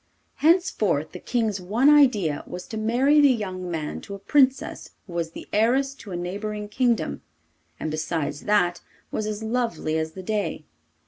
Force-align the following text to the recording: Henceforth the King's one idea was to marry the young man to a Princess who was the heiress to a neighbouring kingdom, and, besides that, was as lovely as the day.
Henceforth 0.37 1.11
the 1.11 1.19
King's 1.19 1.61
one 1.61 1.87
idea 1.87 2.43
was 2.47 2.65
to 2.69 2.75
marry 2.75 3.21
the 3.21 3.29
young 3.31 3.69
man 3.69 4.01
to 4.01 4.15
a 4.15 4.17
Princess 4.17 4.89
who 5.05 5.13
was 5.13 5.29
the 5.33 5.47
heiress 5.53 5.93
to 5.93 6.09
a 6.11 6.15
neighbouring 6.17 6.67
kingdom, 6.69 7.21
and, 7.79 7.91
besides 7.91 8.45
that, 8.45 8.81
was 9.11 9.27
as 9.27 9.43
lovely 9.43 9.99
as 9.99 10.13
the 10.13 10.23
day. 10.23 10.65